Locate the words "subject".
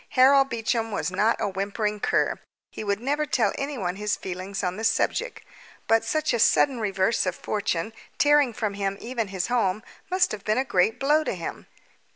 4.83-5.43